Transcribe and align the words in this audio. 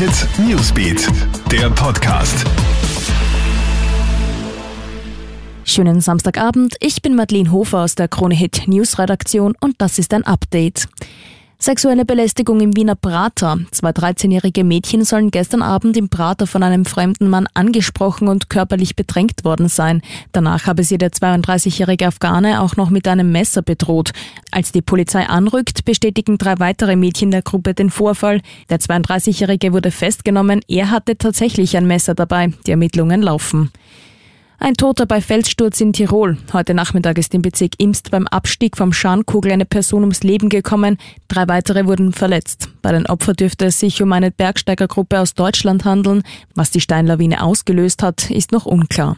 Hit 0.00 0.26
Newsbeat, 0.38 1.08
der 1.52 1.68
Podcast. 1.68 2.46
Schönen 5.62 6.00
Samstagabend, 6.00 6.76
ich 6.80 7.02
bin 7.02 7.14
Madeleine 7.14 7.52
Hofer 7.52 7.80
aus 7.80 7.96
der 7.96 8.08
Krone 8.08 8.34
Hit 8.34 8.62
News 8.66 8.98
Redaktion 8.98 9.54
und 9.60 9.74
das 9.82 9.98
ist 9.98 10.14
ein 10.14 10.24
Update. 10.24 10.88
Sexuelle 11.62 12.06
Belästigung 12.06 12.58
im 12.60 12.74
Wiener 12.74 12.94
Prater. 12.94 13.58
Zwei 13.70 13.90
13-jährige 13.90 14.64
Mädchen 14.64 15.04
sollen 15.04 15.30
gestern 15.30 15.60
Abend 15.60 15.94
im 15.98 16.08
Prater 16.08 16.46
von 16.46 16.62
einem 16.62 16.86
fremden 16.86 17.28
Mann 17.28 17.46
angesprochen 17.52 18.28
und 18.28 18.48
körperlich 18.48 18.96
bedrängt 18.96 19.44
worden 19.44 19.68
sein. 19.68 20.00
Danach 20.32 20.66
habe 20.66 20.84
sie 20.84 20.96
der 20.96 21.10
32-jährige 21.10 22.06
Afghane 22.06 22.62
auch 22.62 22.76
noch 22.76 22.88
mit 22.88 23.06
einem 23.06 23.30
Messer 23.30 23.60
bedroht. 23.60 24.12
Als 24.50 24.72
die 24.72 24.80
Polizei 24.80 25.26
anrückt, 25.26 25.84
bestätigen 25.84 26.38
drei 26.38 26.58
weitere 26.60 26.96
Mädchen 26.96 27.30
der 27.30 27.42
Gruppe 27.42 27.74
den 27.74 27.90
Vorfall. 27.90 28.40
Der 28.70 28.80
32-jährige 28.80 29.74
wurde 29.74 29.90
festgenommen. 29.90 30.62
Er 30.66 30.90
hatte 30.90 31.18
tatsächlich 31.18 31.76
ein 31.76 31.86
Messer 31.86 32.14
dabei. 32.14 32.54
Die 32.66 32.70
Ermittlungen 32.70 33.20
laufen. 33.20 33.70
Ein 34.62 34.74
Toter 34.74 35.06
bei 35.06 35.22
Felssturz 35.22 35.80
in 35.80 35.94
Tirol. 35.94 36.36
Heute 36.52 36.74
Nachmittag 36.74 37.16
ist 37.16 37.32
im 37.32 37.40
Bezirk 37.40 37.72
Imst 37.78 38.10
beim 38.10 38.26
Abstieg 38.26 38.76
vom 38.76 38.92
Scharnkugel 38.92 39.52
eine 39.52 39.64
Person 39.64 40.02
ums 40.02 40.22
Leben 40.22 40.50
gekommen. 40.50 40.98
Drei 41.28 41.48
weitere 41.48 41.86
wurden 41.86 42.12
verletzt. 42.12 42.68
Bei 42.82 42.92
den 42.92 43.06
Opfern 43.06 43.36
dürfte 43.36 43.64
es 43.64 43.80
sich 43.80 44.02
um 44.02 44.12
eine 44.12 44.30
Bergsteigergruppe 44.30 45.18
aus 45.18 45.32
Deutschland 45.32 45.86
handeln. 45.86 46.22
Was 46.54 46.70
die 46.70 46.82
Steinlawine 46.82 47.42
ausgelöst 47.42 48.02
hat, 48.02 48.30
ist 48.30 48.52
noch 48.52 48.66
unklar. 48.66 49.16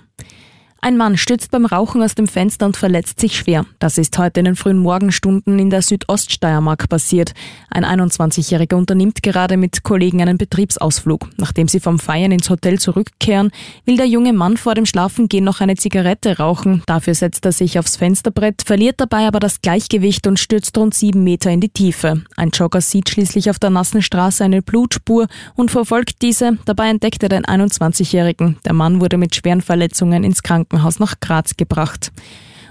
Ein 0.85 0.97
Mann 0.97 1.17
stürzt 1.17 1.53
beim 1.53 1.65
Rauchen 1.65 2.03
aus 2.03 2.17
dem 2.17 2.27
Fenster 2.27 2.67
und 2.67 2.77
verletzt 2.77 3.21
sich 3.21 3.37
schwer. 3.37 3.67
Das 3.79 3.99
ist 3.99 4.19
heute 4.19 4.41
in 4.41 4.47
den 4.47 4.57
frühen 4.57 4.79
Morgenstunden 4.79 5.61
in 5.61 5.71
der 5.71 5.81
Südoststeiermark 5.81 6.89
passiert. 6.89 7.35
Ein 7.71 7.85
21-Jähriger 7.85 8.75
unternimmt 8.75 9.23
gerade 9.23 9.57
mit 9.57 9.85
Kollegen 9.85 10.21
einen 10.21 10.39
Betriebsausflug. 10.39 11.29
Nachdem 11.37 11.69
sie 11.69 11.79
vom 11.79 12.01
Feiern 12.01 12.33
ins 12.33 12.51
Hotel 12.51 12.81
zurückkehren, 12.81 13.53
will 13.85 13.97
der 13.97 14.09
junge 14.09 14.33
Mann 14.33 14.57
vor 14.57 14.75
dem 14.75 14.85
Schlafengehen 14.85 15.45
noch 15.45 15.61
eine 15.61 15.77
Zigarette 15.77 16.39
rauchen. 16.39 16.83
Dafür 16.87 17.15
setzt 17.15 17.45
er 17.45 17.53
sich 17.53 17.79
aufs 17.79 17.95
Fensterbrett, 17.95 18.63
verliert 18.67 19.01
dabei 19.01 19.29
aber 19.29 19.39
das 19.39 19.61
Gleichgewicht 19.61 20.27
und 20.27 20.41
stürzt 20.41 20.77
rund 20.77 20.95
sieben 20.95 21.23
Meter 21.23 21.53
in 21.53 21.61
die 21.61 21.69
Tiefe. 21.69 22.25
Ein 22.37 22.51
Jogger 22.51 22.81
sieht 22.81 23.09
schließlich 23.09 23.51
auf 23.51 23.61
der 23.61 23.71
nassen 23.71 24.03
Straße 24.03 24.43
eine 24.43 24.63
Blutspur 24.63 25.29
und 25.55 25.71
verfolgt 25.71 26.23
diese. 26.23 26.59
Dabei 26.65 26.91
entdeckt 26.91 27.23
er 27.23 27.29
den 27.29 27.45
21-Jährigen. 27.45 28.57
Der 28.65 28.73
Mann 28.73 29.01
wurde 29.01 29.17
mit 29.17 29.37
schweren 29.37 29.61
Verletzungen 29.61 30.25
ins 30.25 30.43
Krankenhaus 30.43 30.72
Krankenhaus 30.73 30.99
nach 30.99 31.21
Graz 31.21 31.57
gebracht. 31.57 32.13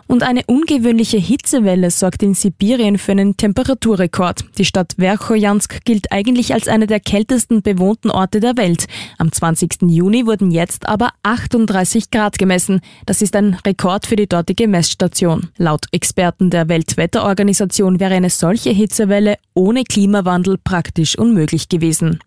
Und 0.08 0.24
eine 0.24 0.42
ungewöhnliche 0.46 1.18
Hitzewelle 1.18 1.90
sorgt 1.90 2.22
in 2.22 2.34
Sibirien 2.34 2.98
für 2.98 3.14
einen 3.14 3.38
Temperaturrekord. 3.38 4.44
Die 4.58 4.66
Stadt 4.66 4.96
Verchojansk 5.00 5.86
gilt 5.86 6.12
eigentlich 6.12 6.54
als 6.54 6.68
einer 6.68 6.86
der 6.86 7.00
kältesten 7.00 7.62
bewohnten 7.62 8.10
Orte 8.10 8.42
der 8.42 8.58
Welt. 8.58 8.88
Am 9.20 9.32
20. 9.32 9.84
Juni 9.84 10.26
wurden 10.26 10.52
jetzt 10.52 10.86
aber 10.86 11.12
38 11.24 12.12
Grad 12.12 12.38
gemessen. 12.38 12.82
Das 13.06 13.22
ist 13.22 13.38
ein 13.38 13.56
Rekord 13.66 14.06
für 14.06 14.18
die 14.18 14.28
dortige 14.28 14.68
Messstation. 14.68 15.48
Laut 15.58 15.86
Experten 15.94 16.50
der 16.50 16.68
Weltwetterorganisation 16.68 18.02
wäre 18.02 18.16
eine 18.16 18.32
solche 18.32 18.72
Hitzewelle 18.72 19.38
ohne 19.54 19.86
Klimawandel 19.86 20.58
praktisch 20.58 21.18
unmöglich 21.18 21.70
gewesen. 21.70 22.20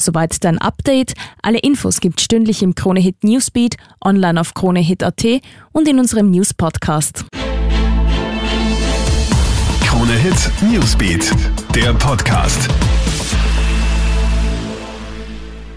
Soweit 0.00 0.42
dein 0.44 0.58
Update. 0.58 1.14
Alle 1.42 1.58
Infos 1.58 2.00
gibt 2.00 2.20
stündlich 2.20 2.62
im 2.62 2.74
Kronehit 2.74 3.22
Newsbeat, 3.22 3.76
online 4.04 4.40
auf 4.40 4.54
kronehit.at 4.54 5.24
und 5.72 5.88
in 5.88 5.98
unserem 5.98 6.30
News 6.30 6.54
Podcast. 6.54 7.24
Kronehit 9.84 10.50
Newsbeat, 10.62 11.30
der 11.74 11.92
Podcast. 11.94 12.68